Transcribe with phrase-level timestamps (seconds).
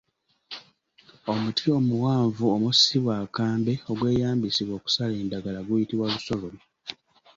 [1.31, 6.65] Omuti omuwanvu omussibwa akambe ogweyambisibwa okusala endagala guyitibwa Lusolobyo.